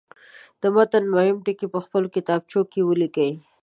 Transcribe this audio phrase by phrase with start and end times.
[0.61, 3.31] د متن مهم ټکي په خپلو کتابچو کې ولیکئ.